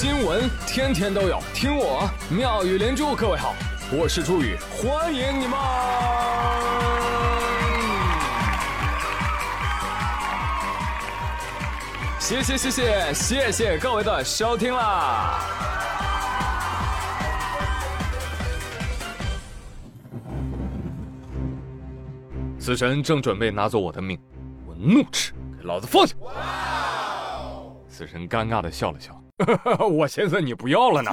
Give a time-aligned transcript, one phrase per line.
[0.00, 3.16] 新闻天天都有，听我妙语连珠。
[3.16, 3.52] 各位好，
[3.90, 5.58] 我是朱宇，欢迎你们！
[12.20, 15.40] 谢谢谢谢谢谢各位的收听啦！
[22.60, 24.16] 死神正准备拿走我的命，
[24.64, 26.14] 我怒斥：“给老子放下！”
[27.90, 29.20] 死神尴尬的笑了笑。
[29.90, 31.12] 我寻思你不要了呢，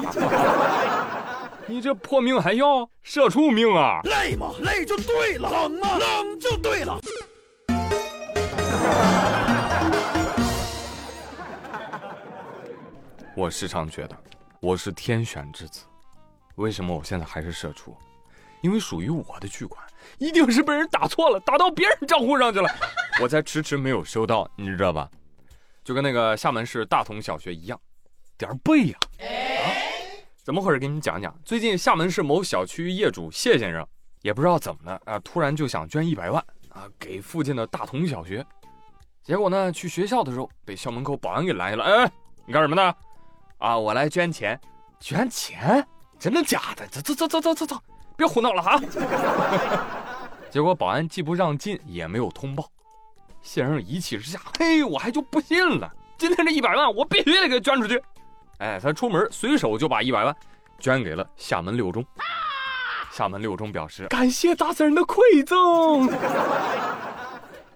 [1.68, 2.90] 你这破命还要？
[3.04, 4.02] 社畜命啊！
[4.04, 4.52] 累吗？
[4.62, 5.50] 累就对了。
[5.50, 5.98] 冷吗？
[6.00, 7.00] 冷就对了。
[13.36, 14.18] 我时常觉得
[14.60, 15.82] 我是天选之子，
[16.56, 17.96] 为什么我现在还是社畜？
[18.62, 19.86] 因为属于我的巨款
[20.18, 22.68] 一定是被人打错了，打到别人账户上去了，
[23.22, 25.08] 我才迟迟没有收到，你知道吧？
[25.84, 27.80] 就跟那个厦门市大同小学一样。
[28.38, 28.98] 点儿背呀！
[29.20, 29.72] 啊，
[30.44, 30.80] 怎么回事？
[30.80, 31.34] 给你们讲讲。
[31.46, 33.86] 最近厦门市某小区业主谢先生
[34.22, 38.46] 也不知道怎么了啊，突然就想捐一百万啊给附近的大同小学。
[39.24, 41.84] 结果呢，去学校的时候被校门口保安给拦下了。
[41.84, 42.12] 哎，
[42.46, 42.94] 你干什么呢？
[43.58, 44.60] 啊，我来捐钱。
[45.00, 45.86] 捐钱？
[46.20, 46.86] 真的假的？
[46.88, 47.84] 走走走走走走走，
[48.18, 48.80] 别胡闹了哈！
[50.52, 52.70] 结果保安既不让进，也没有通报。
[53.42, 58.02] 谢先生一气之下，嘿，我还就不信了，今天这一百万我必须得给捐出去。
[58.60, 60.36] 哎，他出门随手就把一百万
[60.80, 62.06] 捐给了厦门六中。
[63.12, 66.08] 厦门六中表示感谢大自然的馈赠。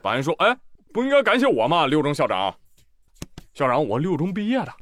[0.01, 0.57] 保安说：“哎，
[0.93, 1.85] 不应该感谢我吗？
[1.85, 2.53] 六中校长，
[3.53, 4.73] 校长，我六中毕业的，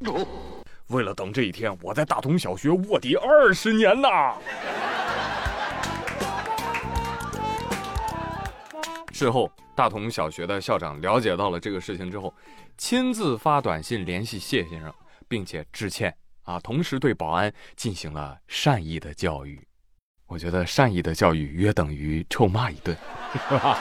[0.88, 4.34] 为了等这一天，我在大同小学卧底二十年呐。”
[9.12, 12.32] 事后，大同小学的校长了解到了这个事情之后，
[12.78, 14.94] 亲自发短信联系谢先生。
[15.28, 19.62] 并且致歉啊，同时对保安进行了善意的教育。
[20.26, 22.96] 我觉得善意的教育约等于臭骂一顿，
[23.50, 23.78] 是吧？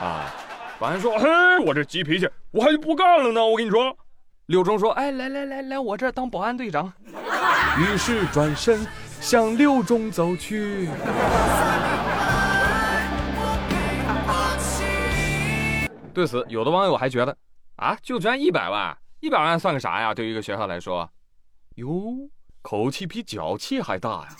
[0.00, 0.34] 啊，
[0.78, 1.28] 保安说：“嘿，
[1.64, 3.96] 我这急脾气，我还不干了呢。”我跟你说，
[4.46, 6.92] 六中说：“哎，来来来来，我这当保安队长。”
[7.78, 8.86] 于是转身
[9.20, 10.88] 向六中走去。
[16.12, 17.36] 对此，有的网友还觉得，
[17.76, 18.96] 啊，就捐一百万。
[19.24, 20.12] 一百万算个啥呀？
[20.12, 21.10] 对于一个学校来说，
[21.76, 22.28] 哟，
[22.60, 24.36] 口气比脚气还大呀！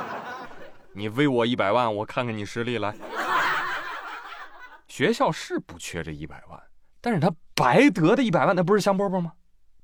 [0.94, 2.96] 你喂我一百万，我看看你实力来。
[4.88, 6.58] 学校是不缺这一百万，
[7.02, 9.34] 但是他白得的一百万，那不是香饽饽吗？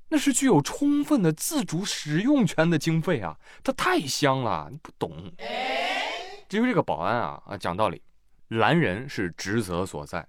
[0.09, 3.37] 那是具有充分的自主使用权的经费啊！
[3.63, 5.31] 它太香了，你不懂。
[6.49, 8.01] 至于这个保安啊啊，讲道理，
[8.47, 10.27] 拦人是职责所在，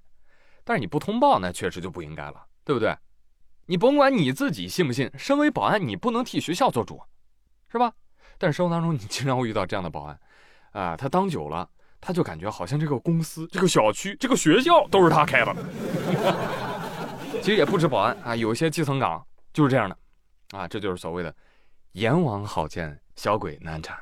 [0.64, 2.94] 但是你不通报，那确实就不应该了，对不对？
[3.66, 7.00] 你甭管你自己信不信，身为保安，你不能替学校做主，
[7.72, 7.92] 是吧？
[8.36, 10.18] 但是生活当中，你经常会遇到这样的保安，
[10.72, 11.66] 啊，他当久了，
[12.00, 15.56] 他就感觉好像这个公司、这个小区、这个学校都是他开的。
[17.40, 19.96] 其实也不止保安啊，有一些基层岗就是这样的，
[20.50, 21.34] 啊，这就是所谓的
[21.92, 23.96] “阎王好见，小鬼难缠”。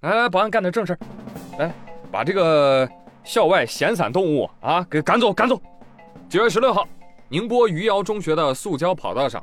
[0.00, 0.96] 来来，保安干点正事
[1.58, 1.74] 来，
[2.12, 2.88] 把这个
[3.24, 5.60] 校外闲散动物啊给赶走，赶走。
[6.28, 6.86] 九月十六号。
[7.32, 9.42] 宁波余姚中学的塑胶跑道上，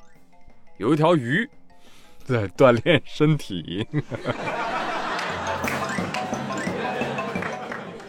[0.77, 1.49] 有一条鱼
[2.23, 3.83] 在锻炼身体。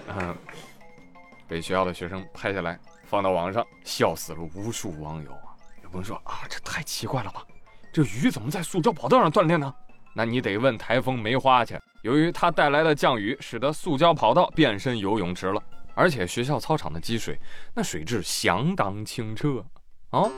[0.09, 0.37] 嗯，
[1.49, 5.57] 被学校的学生拍下来放到网上，笑死了无数网友啊！
[5.83, 7.43] 有朋友说啊，这太奇怪了吧？
[7.91, 9.75] 这鱼怎么在塑胶跑道上锻炼呢？
[10.13, 11.81] 那你得问台风梅花去。
[12.03, 15.63] 由于它带来的降雨，使得塑胶跑道变身游泳池了。
[16.01, 17.39] 而且学校操场的积水，
[17.75, 19.63] 那水质相当清澈
[20.09, 20.31] 啊！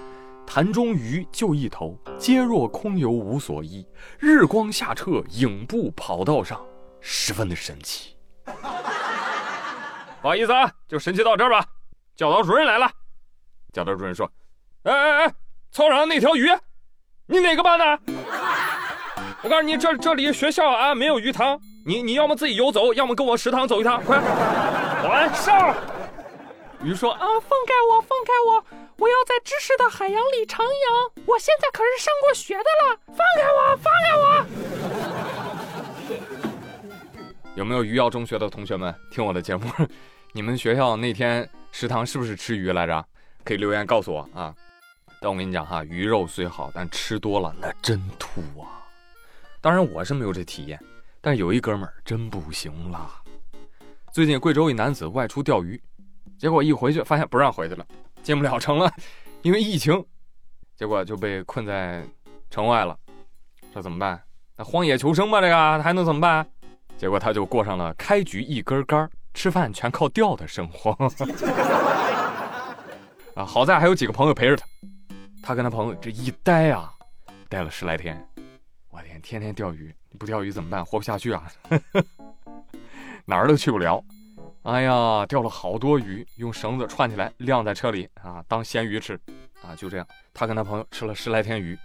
[0.45, 3.87] 潭中鱼就一头，皆若空游无所依，
[4.19, 6.61] 日光下澈，影步跑道上，
[7.01, 8.17] 十分的神奇。
[10.21, 11.65] 不好意思啊，就神奇到这儿吧。
[12.17, 12.91] 教导主任来了，
[13.73, 14.29] 教导主任说
[14.83, 15.35] ：“哎哎哎，
[15.71, 16.51] 操场上那条鱼，
[17.27, 18.01] 你哪个班的？
[19.45, 24.21] 我告诉你，这这里学校啊没有鱼塘，你你要么自己游走，要么跟我食堂走一趟，快！”
[25.03, 25.75] 保安上。
[26.81, 28.65] 鱼说：“啊，放开我，放开我！
[28.99, 31.11] 我要在知识的海洋里徜徉。
[31.27, 34.47] 我现在可是上过学的了，放开我，放开我！”
[37.57, 39.71] 有没有余姚中学的同学们听我的节目？
[40.33, 43.05] 你们学校那天食堂是不是吃鱼来着？
[43.45, 44.55] 可以留言告诉我啊。
[45.21, 48.87] 但我跟你讲哈，鱼肉虽好，但吃多了那真吐啊。
[49.61, 50.81] 当然我是没有这体验，
[51.21, 53.09] 但有一哥们儿真不行了。
[54.13, 55.83] 最近贵州一男子外出钓鱼，
[56.37, 57.87] 结果一回去发现不让回去了，
[58.23, 58.93] 进不了城了，
[59.41, 60.05] 因为疫情，
[60.77, 62.05] 结果就被困在
[62.51, 62.95] 城外了，
[63.73, 64.23] 这怎么办？
[64.55, 66.47] 那荒野求生吧，这个还能怎么办？
[66.99, 70.91] 结果他就过上了开局一根杆吃饭全靠钓的生活。
[73.35, 74.67] 啊，好在还有几个朋友陪着他。
[75.43, 76.93] 他跟他朋友这一待啊，
[77.49, 78.23] 待了十来天。
[78.91, 80.85] 我天，天天钓鱼，不钓鱼怎么办？
[80.85, 81.51] 活不下去啊！
[83.25, 84.03] 哪儿都去不了。
[84.63, 89.19] 哎呀，钓了好多鱼，用绳子串起来晾在车里啊，当咸鱼吃。
[89.63, 91.79] 啊，就这样，他跟他朋友吃了十来天鱼。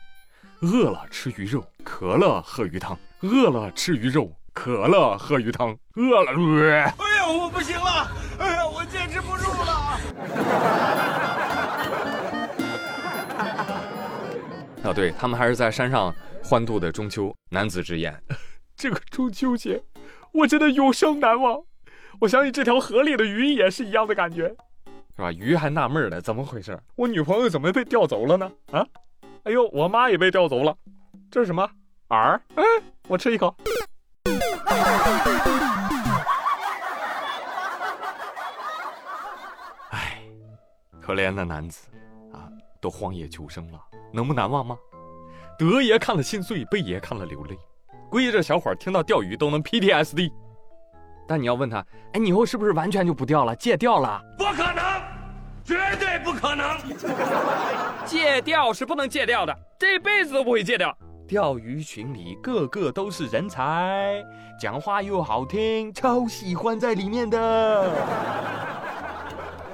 [0.62, 2.98] 饿了吃鱼肉，渴了喝鱼汤。
[3.22, 5.78] 饿了吃鱼肉，渴了喝鱼汤。
[5.96, 8.12] 饿了，哎呀，我不行了！
[8.40, 10.00] 哎呀，我坚持不住了！
[14.90, 16.14] 啊，对他们还是在山上
[16.44, 18.20] 欢度的中秋，男子之言。
[18.76, 19.84] 这个中秋节，
[20.38, 21.64] 我真的永生难忘。
[22.20, 24.48] 我相信这条河里的鱼也是一样的感觉，
[25.16, 25.32] 是吧？
[25.32, 26.80] 鱼还纳闷呢，怎么回事？
[26.96, 28.52] 我女朋友怎么被调走了呢？
[28.72, 28.86] 啊？
[29.44, 30.76] 哎呦，我妈也被调走了，
[31.32, 31.68] 这是什么
[32.10, 32.40] 饵？
[32.54, 32.64] 哎，
[33.08, 33.56] 我吃一口。
[39.90, 40.22] 哎，
[41.02, 41.88] 可怜的男子
[42.32, 42.48] 啊，
[42.80, 43.80] 都荒野求生了，
[44.14, 44.78] 能不难忘吗？
[45.58, 47.58] 德爷看了心碎，贝爷看了流泪，
[48.10, 50.32] 估计这小伙听到钓鱼都能 PTSD。
[51.28, 54.22] 但你要问他，哎，你以后是不是完全就不钓了，戒钓了？
[54.38, 54.84] 不可能，
[55.64, 56.78] 绝对不可能。
[58.06, 60.98] 戒钓是不能戒掉的，这辈子都不会戒掉。
[61.28, 64.24] 钓鱼群里个个都是人才，
[64.58, 67.92] 讲话又好听，超喜欢在里面的。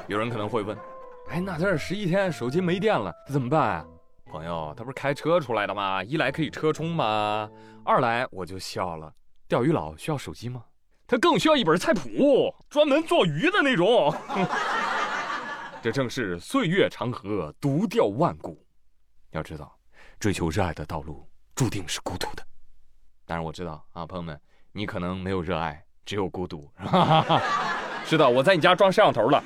[0.07, 0.75] 有人可能会问，
[1.29, 3.85] 哎，那这十一天手机没电了，怎么办啊？
[4.33, 6.03] 朋友，他不是开车出来的吗？
[6.03, 7.47] 一来可以车充吗？
[7.85, 9.13] 二来我就笑了，
[9.47, 10.63] 钓鱼佬需要手机吗？
[11.05, 14.11] 他更需要一本菜谱，专门做鱼的那种。
[15.83, 18.65] 这正是岁月长河，独钓万古。
[19.29, 19.77] 要知道，
[20.19, 22.43] 追求热爱的道路注定是孤独的。
[23.27, 24.41] 当然，我知道啊，朋友们，
[24.71, 26.67] 你可能没有热爱，只有孤独。
[28.03, 29.43] 是的，我在你家装摄像头了。